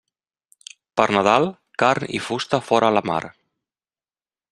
Per 0.99 1.05
Nadal, 1.15 1.45
carn 1.83 2.07
i 2.21 2.21
fusta 2.29 2.61
fora 2.71 2.91
la 2.99 3.05
mar. 3.11 3.21